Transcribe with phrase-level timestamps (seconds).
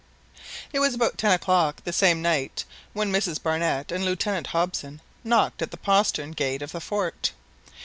[0.73, 5.61] It was about ten o'clock the same night when Mrs Barnett and Lieutenant Hobson knocked
[5.61, 7.33] at the postern gate of the fort.